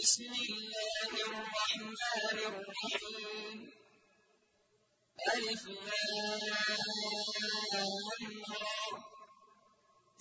[0.00, 3.58] بسم الله الرحمن الرحيم.
[5.34, 5.62] ألف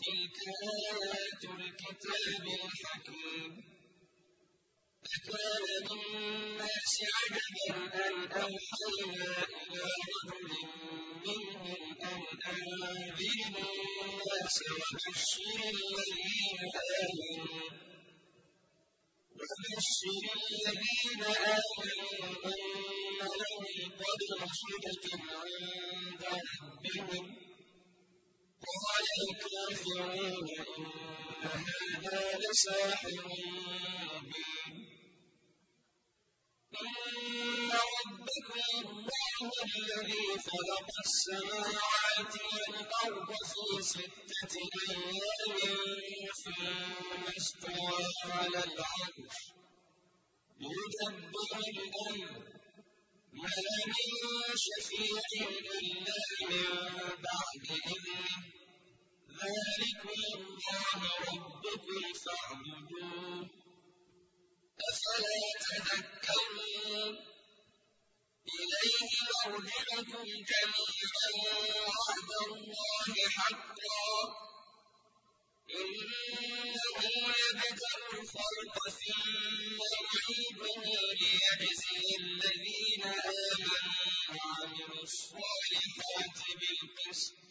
[0.01, 0.37] تلك
[0.71, 3.51] آيات الكتاب الحكيم.
[5.15, 7.75] أكان للناس عجبا
[8.07, 9.31] أن أوحينا
[9.71, 10.51] إلى رجل
[11.25, 16.61] منهم أن أنذر الناس وبشر الذين
[17.01, 17.90] آمنوا.
[19.41, 20.15] وبشر
[20.51, 23.63] الذين آمنوا أن لهم
[24.61, 25.03] صدق
[25.41, 27.25] عند ربهم.
[28.65, 30.47] قال الكافرون
[31.43, 31.65] إن
[32.05, 33.15] هذا لساحر
[34.13, 35.00] مبين.
[36.79, 44.53] إن ربكم الله الذي خلق السماوات والأرض في ستة
[44.89, 49.37] أيام ثم استوى على العرش
[50.59, 52.43] يدبر الأمر
[53.33, 53.49] ما
[53.87, 56.15] من شفيع إلا
[56.49, 56.63] من
[57.25, 58.35] بعد إذنه
[59.41, 60.99] ذلكم الله
[61.31, 63.60] ربكم فاعبدوه
[64.89, 67.15] أفلا تذكرون
[68.55, 69.11] إليه
[69.45, 71.29] مرجعكم جميعا
[71.87, 74.11] وعد الله حقا.
[75.79, 76.99] إنه
[77.43, 80.83] يبدأ الخلق ثم يعيده
[81.19, 87.50] ليجزي الذين آمنوا وعملوا الصالحات بالقسط.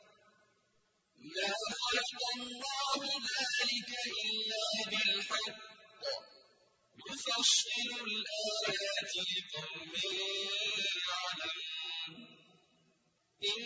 [1.21, 2.99] ما خلق الله
[3.31, 3.89] ذلك
[4.25, 5.59] إلا بالحق.
[7.09, 9.91] يفصل الآيات لقوم
[11.07, 12.15] يعلمون.
[13.43, 13.65] إن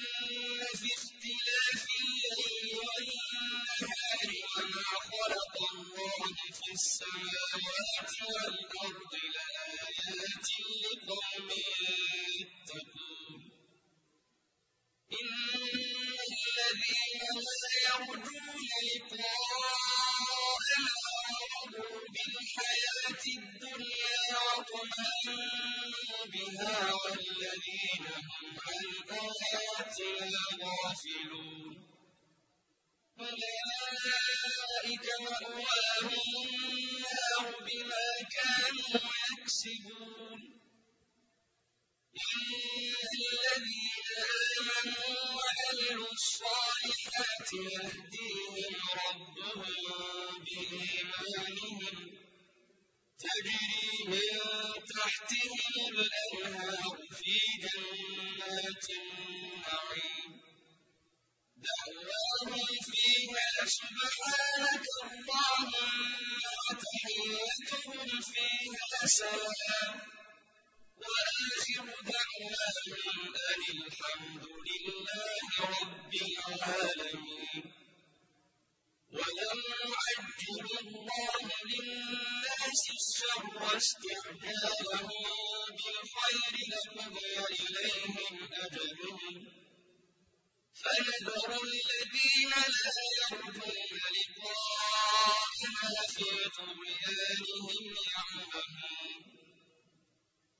[0.79, 6.23] في اختلاف الليل والنهار وما خلق الله
[6.59, 10.49] في السماوات والأرض لآيات
[10.83, 11.49] لقوم
[12.39, 13.41] يتقون.
[16.45, 17.21] الذين
[17.85, 19.65] يرجون لقاءنا
[21.05, 28.85] ورضوا بالحياة الدنيا واطمأنوا بها والذين هم عن
[29.19, 31.73] آياتنا غافلون.
[33.19, 36.13] أولئك مأواهم
[36.45, 38.99] النار بما كانوا
[39.31, 40.39] يكسبون.
[42.15, 42.49] إن
[43.15, 44.07] الذين
[44.57, 45.34] آمنوا
[45.85, 48.75] وعملوا الصالحات يهديهم
[49.05, 51.79] ربهم بإيمانهم
[53.19, 54.21] تجري من
[54.95, 60.41] تحتهم الأنهار في جنات النعيم
[61.65, 65.73] دعواهم فيها سبحانك اللهم
[66.69, 70.01] وتحيتهم فيها سلام
[71.01, 77.63] وآخر دعواهم أن الحمد لله رب العالمين.
[79.15, 79.59] ولم
[79.93, 85.07] يعجل الله للناس الشر استعجالهم
[85.77, 89.35] بالخير لقضي إليهم أجلهم.
[90.81, 99.44] فنذر الذين لا يرجون لقاءنا في طغيانهم يعمهون.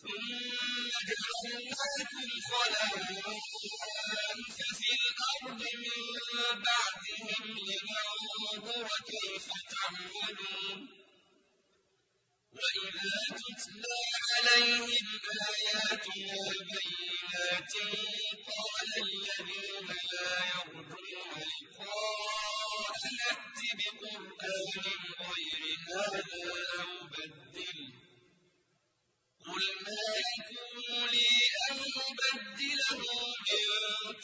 [0.00, 0.30] ثم
[0.92, 3.18] وجعلناكم خلائف
[4.78, 10.78] في الأرض من بعدهم لننظر كيف تعملون.
[12.56, 14.00] وإذا تتلى
[14.30, 15.06] عليهم
[15.48, 17.74] آياتنا بينات
[18.48, 21.32] قال الذين لا يرجون
[21.62, 24.84] لقاء نأت بقرآن
[25.20, 26.44] غير هذا
[26.82, 27.99] أو بدله
[29.46, 30.02] قل ما
[30.36, 31.28] يكون لي
[31.70, 31.78] أن
[32.08, 33.00] أبدله
[33.46, 33.62] من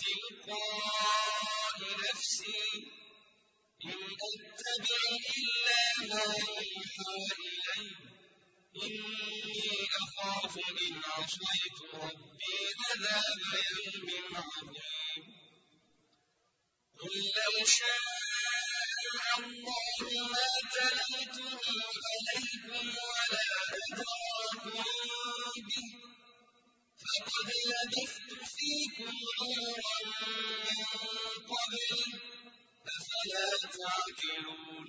[0.03, 2.65] تلقاء نفسي
[3.85, 5.03] إن أتبع
[5.39, 7.97] إلا ما يوحى إلي
[8.85, 13.41] إني أخاف إن عصيت ربي عذاب
[13.73, 15.25] يوم عظيم
[17.01, 18.06] قل لو شاء
[20.77, 21.61] تليته
[22.07, 23.49] عليكم ولا
[23.87, 24.85] أدراكم
[25.69, 25.87] به.
[27.03, 29.99] فقد لبثت فيكم عمرا
[30.67, 30.85] من
[31.53, 31.91] قبل
[32.97, 34.87] أفلا تعقلون؟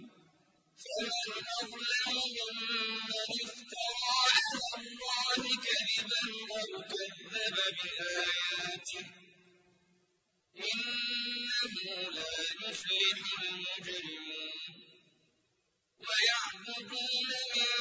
[0.84, 4.00] فمن أظلم ممن افترى
[4.34, 6.24] على الله كذبا
[6.58, 9.06] أو كذب بآياته.
[10.58, 11.74] إنه
[12.10, 12.34] لا
[12.64, 14.87] يفلح المجرمون.
[16.06, 17.72] ويعبدون من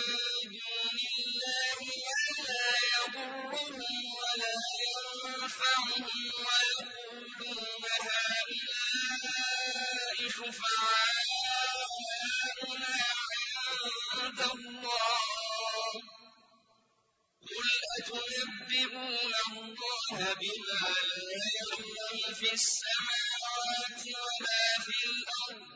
[0.56, 6.04] دون الله ما لا يضرهم ولا ينفعهم
[6.46, 7.84] ويقولون
[8.46, 9.36] هؤلاء
[10.36, 11.76] شفعاؤنا
[14.14, 15.20] عند الله.
[17.50, 17.68] قل
[17.98, 25.75] أتنبئون الله بما لا يعلم في السماوات ولا في الأرض؟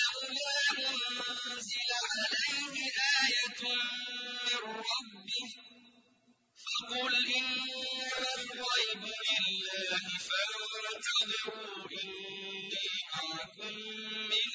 [1.19, 2.75] أنزل عليه
[3.21, 3.61] آية
[4.45, 5.49] من ربه
[6.63, 13.75] فقل إنما الغيب لله فانتظروا إني معكم
[14.31, 14.51] من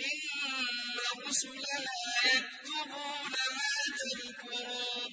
[0.00, 1.94] إن رسلنا
[2.24, 5.12] يكتبون ما تمكرون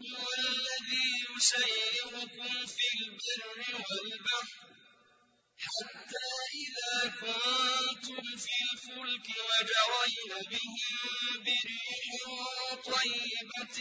[0.00, 3.58] هو الذي يسيركم في البر
[9.20, 12.14] الفلك وجرين بهم بريح
[12.84, 13.76] طيبة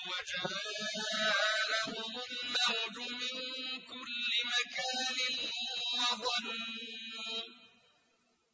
[0.09, 3.35] وجاءهم الموج من
[3.91, 5.17] كل مكان
[5.93, 6.59] وظنوا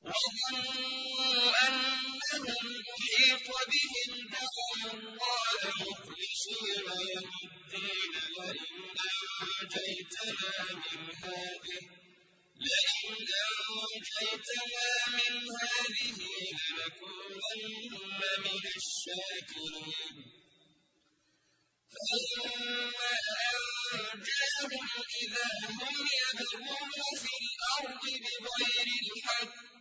[0.03, 8.13] وظنوا أنهم أحيط بهم دعوا الله مخلصين له الدين
[12.61, 13.27] لئن
[13.69, 16.19] أنجيتنا من هذه
[16.69, 17.93] لنكونن
[18.45, 20.15] من الشاكرين
[21.93, 23.13] فلما
[23.93, 24.87] أنجاهم
[25.23, 25.79] إذا هم
[26.21, 26.91] يبغون
[27.23, 29.80] في الأرض بغير الحق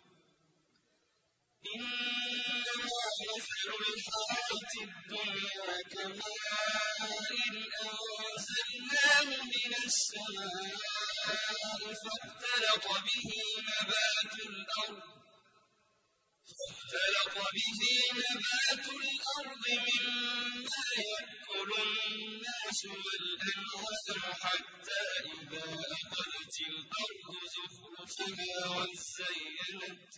[1.65, 7.01] إنما مثل الحياة الدنيا كماء
[7.81, 10.77] أنزلناه من السماء
[12.03, 13.27] فاختلط به
[13.69, 15.01] نبات الأرض
[16.57, 17.81] فاختلط به
[18.19, 25.03] نبات الأرض مما يأكل الناس والأنعام حتى
[25.33, 30.13] إذا أخذت الأرض زخرفها وزينت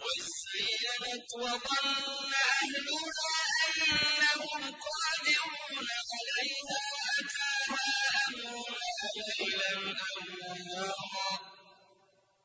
[0.00, 3.32] وزينت وظن أهلها
[3.78, 6.80] أنهم قادرون عليها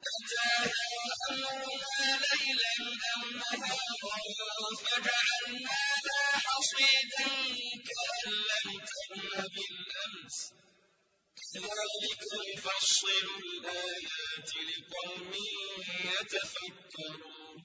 [0.07, 0.81] أتاها
[1.29, 2.75] أمرنا ليلا
[3.15, 7.27] أو نهارا فجعلناها حصيدا
[7.87, 10.56] كأن لم تغن بالأمس.
[11.53, 12.21] كذلك
[12.57, 13.07] نفصل
[13.43, 15.31] الآيات لقوم
[16.05, 17.57] يتفكرون.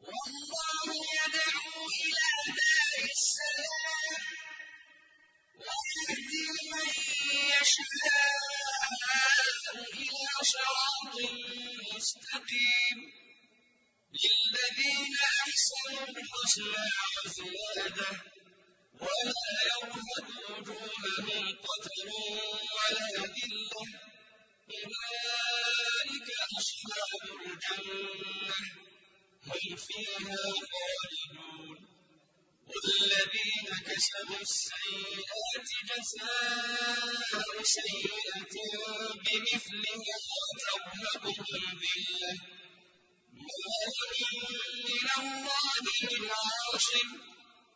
[0.00, 0.86] والله
[1.20, 2.26] يدعو إلى
[2.58, 4.24] دار السلام
[5.64, 6.88] ويهدي من
[7.60, 8.90] يشاء
[10.00, 11.14] إلى صراط
[11.94, 12.98] مستقيم
[14.22, 18.10] للذين أحسنوا الحسنى وزيادة
[19.00, 22.08] ولا يرهق وجوههم قتل
[22.76, 23.86] ولا ذلة.
[24.70, 26.28] أولئك
[26.58, 28.54] أصحاب الجنة.
[29.46, 30.36] هم فيها
[30.70, 31.78] خالدون.
[32.70, 38.54] والذين كسبوا السيئات جزاء سيئة
[39.24, 42.32] بمثلها وترهقهم ذلة.
[43.32, 43.70] ما
[44.86, 45.72] من الله
[46.12, 47.39] من عاصم.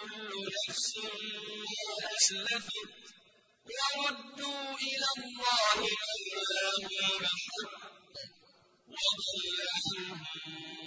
[0.00, 0.32] كل
[0.68, 2.92] نفس ما أسلفت
[3.68, 6.88] وردوا إلى الله مولاهم
[7.20, 7.82] الحق
[8.94, 10.18] وضل عنهم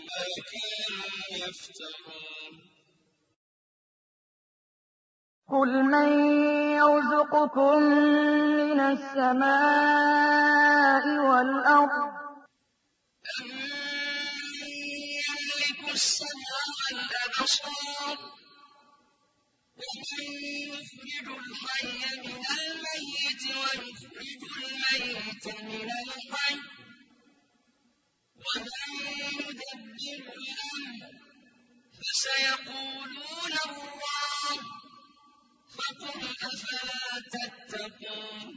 [0.09, 1.13] ما كانوا
[1.47, 2.53] يفترون.
[5.53, 6.09] قُلْ مَن
[6.79, 7.77] يَرْزُقُكُم
[8.59, 10.23] مِّنَ السَّمَاءِ
[11.29, 12.13] وَالْأَرْضِ
[13.39, 14.71] أَمَّن
[15.27, 18.17] يَمْلِكُ السَّمْعَ وَالْأَبْصَارَ
[19.73, 20.25] وَمَن
[20.69, 26.59] يُخْرِجُ الْحَيَّ مِنَ الْمَيِّتِ وَيُخْرِجُ الْمَيِّتَ مِنَ الْحَيِّ.
[28.43, 28.89] وَمَن
[29.39, 31.09] يُدَبِّرُ الْأَمْرَ
[31.99, 34.57] فَسَيَقُولُونَ اللَّهُ.
[35.75, 37.03] فَقُلْ أَفَلَا
[37.33, 38.47] تَتَّقُونَ؟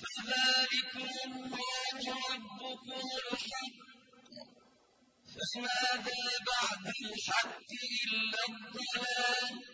[0.00, 1.98] فَذَٰلِكُمُ اللَّهُ
[2.30, 4.48] رَبُّكُمُ الْحَقُّ ۖ.
[5.34, 7.70] فَمَاذَا بَعْدَ الْحَقِّ
[8.04, 9.73] إِلَّا الضَّلَالُ ۖ؟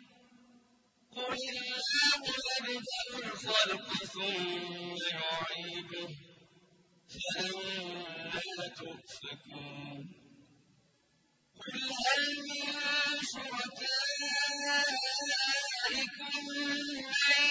[1.15, 6.15] قُلِ اللَّهُ يَبْدَأُ الْخَلْقَ ثُمَّ يُعِيدُهُ ۖ
[7.13, 10.03] فَأَنَّىٰ تُؤْفَكُونَ
[11.59, 12.65] قُلْ هَلْ مِن
[13.31, 14.03] شُرَكَائِكُم
[16.47, 17.50] مَّن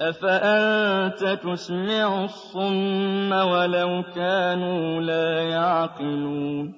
[0.00, 6.74] أَفَأَنتَ تُسْمِعُ الصُّمَّ وَلَوْ كَانُوا لَا يَعْقِلُونَ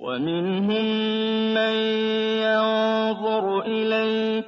[0.00, 0.84] وَمِنْهُم
[1.54, 1.74] مَّن
[2.42, 4.44] يَنظُرُ إِلَيْكَ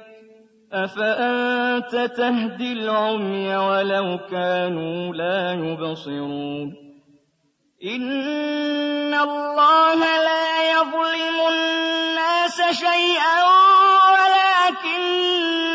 [0.73, 6.73] أَفَأَنتَ تَهْدِي الْعُمْيَ وَلَوْ كَانُوا لَا يُبْصِرُونَ
[7.83, 13.37] إِنَّ اللَّهَ لَا يَظْلِمُ النَّاسَ شَيْئًا
[14.15, 15.74] وَلَٰكِنَّ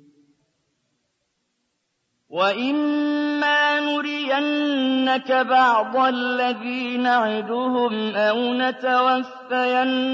[2.31, 10.05] وَإِمَّا نُرِيَنَّكَ بَعْضَ الَّذِي نَعِدُهُمْ أَوْ نَتَوَفَّيَنَّكَ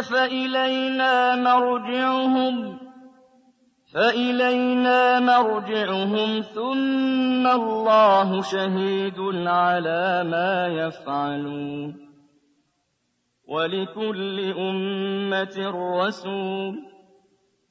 [0.00, 2.78] فَإِلَيْنَا مَرْجِعُهُمْ
[3.94, 11.94] فَإِلَيْنَا مَرْجِعُهُمْ ثُمَّ اللَّهُ شَهِيدٌ عَلَىٰ مَا يَفْعَلُونَ
[13.48, 15.56] وَلِكُلِّ أُمَّةٍ
[16.02, 16.95] رَّسُولٌ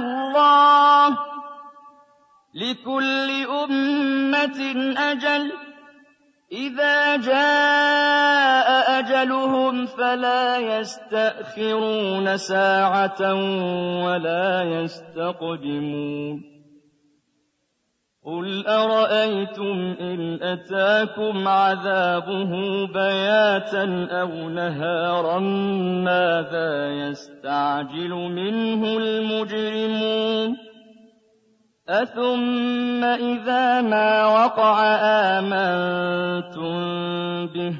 [0.00, 1.16] اللَّهُ ۗ
[2.54, 3.30] لِكُلِّ
[3.64, 4.60] أُمَّةٍ
[4.98, 5.54] أَجَلٌ ۚ
[6.52, 13.36] إِذَا جَاءَ أَجَلُهُمْ فَلَا يَسْتَأْخِرُونَ سَاعَةً ۖ
[14.04, 16.59] وَلَا يَسْتَقْدِمُونَ
[18.26, 22.52] قُلْ أَرَأَيْتُمْ إِنْ أَتَاكُمْ عَذَابُهُ
[22.86, 25.38] بَيَاتًا أَوْ نَهَارًا
[26.04, 30.56] مَّاذَا يَسْتَعْجِلُ مِنْهُ الْمُجْرِمُونَ
[31.88, 34.84] أَثُمَّ إِذَا مَا وَقَعَ
[35.40, 36.76] آمَنتُم
[37.46, 37.74] بِهِ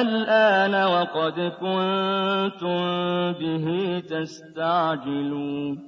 [0.00, 2.78] الْآنَ وَقَدْ كُنتُم
[3.32, 3.66] بِهِ
[4.10, 5.87] تَسْتَعْجِلُونَ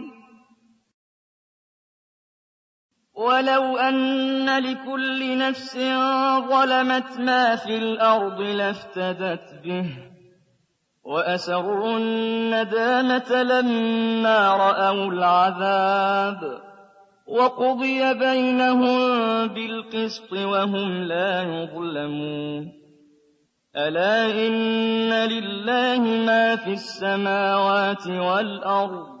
[3.15, 5.77] وَلَوْ أَنَّ لِكُلِّ نَفْسٍ
[6.49, 9.85] ظَلَمَتْ مَا فِي الْأَرْضِ لَافْتَدَتْ بِهِ
[11.03, 16.61] وَأَسَرُّوا النَّدَامَةَ لَمَّا رَأَوُا الْعَذَابَ
[17.27, 18.97] وَقُضِيَ بَيْنَهُم
[19.47, 22.71] بِالْقِسْطِ وَهُمْ لَا يُظْلَمُونَ.
[23.77, 29.20] أَلَا إِنَّ لِلَّهِ مَا فِي السَّمَاوَاتِ وَالْأَرْضِ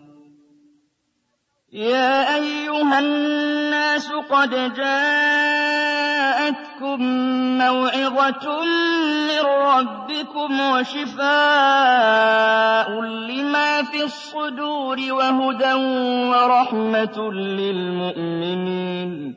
[1.73, 6.21] يَا أَيُّهَا النَّاسُ قَدْ جَاءَتْكُم
[7.57, 8.61] مَّوْعِظَةٌ
[9.31, 11.31] مِّن رَّبِّكُمْ وَشِفَاءٌ
[13.01, 15.73] لِّمَا فِي الصُّدُورِ وَهُدًى
[16.29, 19.35] وَرَحْمَةٌ لِّلْمُؤْمِنِينَ.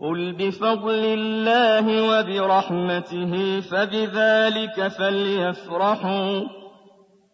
[0.00, 6.40] قُلْ بِفَضْلِ اللَّهِ وَبِرَحْمَتِهِ فَبِذَٰلِكَ فَلْيَفْرَحُوا.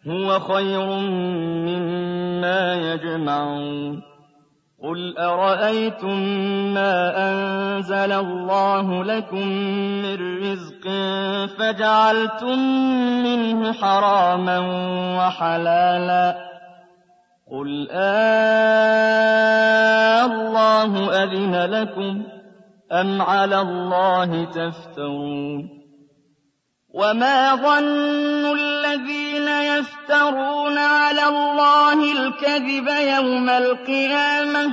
[0.09, 0.85] هُوَ خَيْرٌ
[1.67, 4.01] مِّمَّا يَجْمَعُونَ.
[4.83, 6.19] قُلْ أَرَأَيْتُم
[6.73, 9.47] مَّا أَنزَلَ اللَّهُ لَكُم
[10.03, 10.87] مِّن رِّزْقٍ
[11.59, 12.59] فَجَعَلْتُم
[13.23, 14.59] مِّنْهُ حَرَامًا
[15.17, 16.37] وَحَلَالًا؟
[17.51, 18.73] قُلْ آللَّهُ
[21.23, 22.23] أَذِنَ لَكُمْ
[22.91, 25.69] أَمْ عَلَى اللَّهِ تَفْتَرُونَ؟
[26.93, 28.45] وَمَا ظَنُّ
[28.97, 34.71] الَّذِينَ يَفْتَرُونَ عَلَى اللَّهِ الْكَذِبَ يَوْمَ الْقِيَامَةِ ۗ.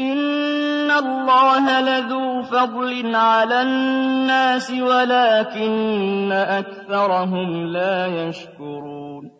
[0.00, 9.30] إِنَّ اللَّهَ لَذُو فَضْلٍ عَلَى النَّاسِ وَلَٰكِنَّ أَكْثَرَهُمْ لَا يَشْكُرُونَ.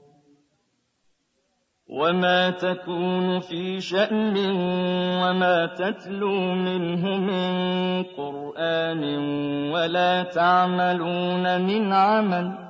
[1.88, 4.36] وَمَا تَكُونُ فِي شَأْنٍ
[5.22, 9.02] وَمَا تَتْلُو مِنْهُ مِن قُرْآنٍ
[9.72, 12.69] وَلَا تَعْمَلُونَ مِنْ عَمَلٍ.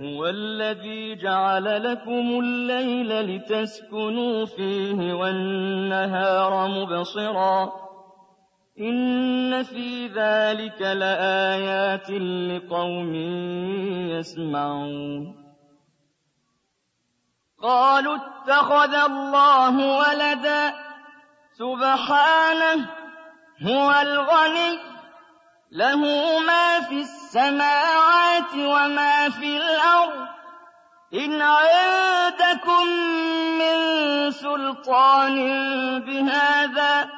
[0.00, 7.72] هُوَ الَّذِي جَعَلَ لَكُمُ اللَّيْلَ لِتَسْكُنُوا فِيهِ وَالنَّهَارَ مُبْصِرًا ۚ.
[8.80, 13.14] إِنَّ فِي ذَٰلِكَ لَآيَاتٍ لِّقَوْمٍ
[14.10, 15.34] يَسْمَعُونَ.
[17.62, 20.74] قَالُوا اتَّخَذَ اللَّهُ وَلَدًا ۗ.
[21.52, 22.88] سُبْحَانَهُ ۖ
[23.62, 24.91] هُوَ الْغَنِيُّ.
[25.72, 25.96] لَهُ
[26.46, 30.28] مَا فِي السَّمَاوَاتِ وَمَا فِي الْأَرْضِ ۚ.
[31.14, 32.86] إِنْ عِندَكُم
[33.58, 35.34] مِّن سُلْطَانٍ
[36.00, 37.08] بِهَٰذَا ۚ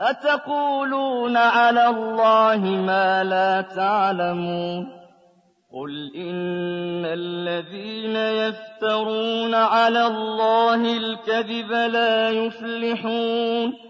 [0.00, 4.86] أَتَقُولُونَ عَلَى اللَّهِ مَا لَا تَعْلَمُونَ.
[5.72, 13.89] قُلْ إِنَّ الَّذِينَ يَفْتَرُونَ عَلَى اللَّهِ الْكَذِبَ لَا يُفْلِحُونَ.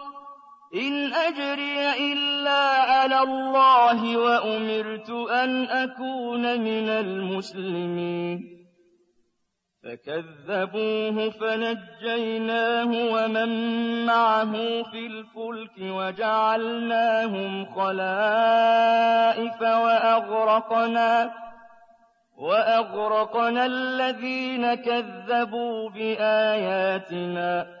[0.75, 8.61] إن أجري إلا على الله وأمرت أن أكون من المسلمين.
[9.83, 13.49] فكذبوه فنجيناه ومن
[14.05, 14.51] معه
[14.83, 21.31] في الفلك وجعلناهم خلائف وأغرقنا
[22.37, 27.80] وأغرقنا الذين كذبوا بآياتنا.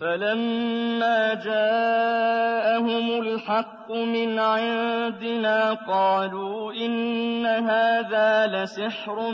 [0.00, 9.30] فَلَمَّا جَاءَهُمُ الْحَقُّ مِنْ عِندِنَا قَالُوا إِنَّ هَٰذَا لَسِحْرٌ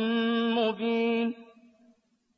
[0.56, 1.34] مُّبِينٌ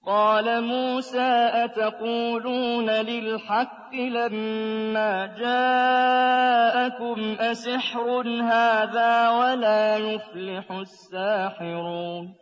[0.07, 12.42] قَالَ مُوسَىٰ أَتَقُولُونَ لِلْحَقِّ لَمَّا جَاءَكُمْ أَسِحْرٌ هَٰذَا وَلَا يُفْلِحُ السَّاحِرُونَ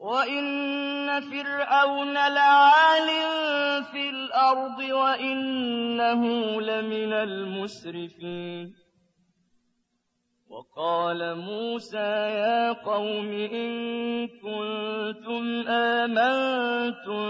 [0.00, 3.08] وَإِنَّ فِرْعَوْنَ لَعَالٍ
[3.92, 6.22] فِي الْأَرْضِ وَإِنَّهُ
[6.60, 8.74] لَمِنَ الْمُسْرِفِينَ
[10.50, 13.70] وَقَالَ مُوسَىٰ يَا قَوْمِ إِن
[14.28, 17.24] كُنتُمْ آمَنتُم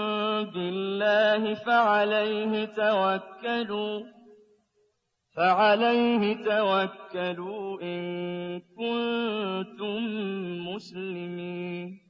[0.55, 4.01] بِاللَّهِ فَعَلَيْهِ تَوَكَّلُوا
[5.37, 8.01] فَعَلَيْهِ تَوَكَّلُوا إِن
[8.79, 9.99] كُنتُم
[10.71, 12.10] مُّسْلِمِينَ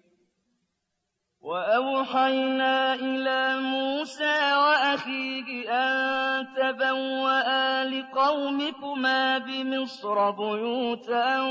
[1.41, 11.41] وأوحينا إلى موسى وأخيه أن تبوأ لقومكما بمصر بيوتا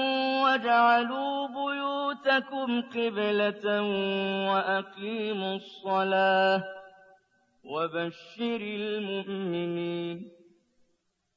[0.42, 3.82] واجعلوا بيوتكم قبلة
[4.52, 6.64] وأقيموا الصلاة
[7.64, 10.39] وبشر المؤمنين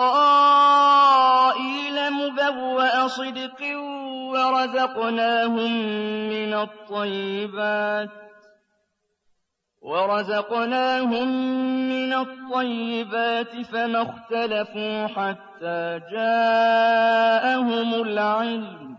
[2.13, 3.61] مُبَوَّأَ صِدْقٍ
[4.33, 5.71] وَرَزَقْنَاهُم
[6.29, 8.09] مِّنَ الطَّيِّبَاتِ
[9.81, 11.27] وَرَزَقْنَاهُم
[11.89, 18.98] مِّنَ الطَّيِّبَاتِ فَمَا اخْتَلَفُوا حَتَّىٰ جَاءَهُمُ الْعِلْمُ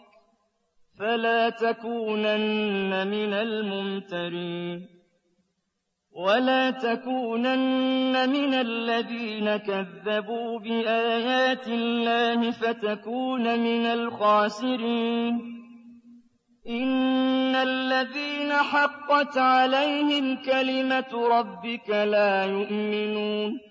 [1.01, 4.87] فلا تكونن من الممترين
[6.11, 15.41] ولا تكونن من الذين كذبوا بآيات الله فتكون من الخاسرين.
[16.69, 23.70] إن الذين حقت عليهم كلمة ربك لا يؤمنون.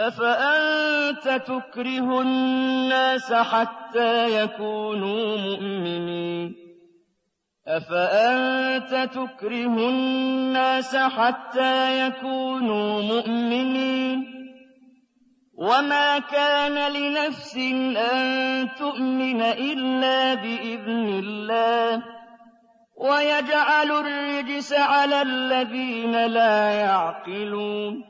[0.00, 6.54] أَفَأَنتَ تُكْرِهُ النَّاسَ حَتَّىٰ يَكُونُوا مُؤْمِنِينَ؟
[7.68, 14.24] أَفَأَنتَ تُكْرِهُ النَّاسَ حَتَّىٰ يَكُونُوا مُؤْمِنِينَ؟
[15.54, 17.56] وَمَا كَانَ لِنَفْسٍ
[18.12, 22.02] أَن تُؤْمِنَ إِلَّا بِإِذْنِ اللَّهِ
[22.96, 28.09] وَيَجْعَلُ الرِّجْسَ عَلَى الَّذِينَ لَا يَعْقِلُونَ.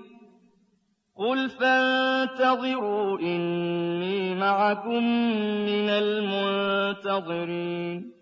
[1.21, 5.03] قل فانتظروا إني معكم
[5.65, 5.89] من
[6.99, 8.13] المنتظرين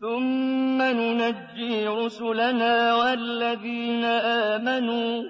[0.00, 4.04] ثم ننجي رسلنا والذين
[4.54, 5.22] آمنوا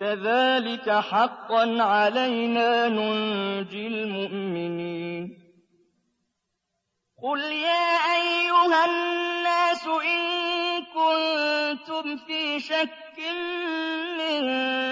[0.00, 5.38] كذلك حقا علينا ننجي المؤمنين
[7.22, 13.18] قل يا أيها الناس إن كنتم في شك
[14.18, 14.83] من